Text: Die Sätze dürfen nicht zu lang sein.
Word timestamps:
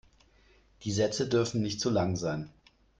Die 0.81 0.91
Sätze 0.91 1.29
dürfen 1.29 1.61
nicht 1.61 1.79
zu 1.79 1.91
lang 1.91 2.15
sein. 2.15 2.49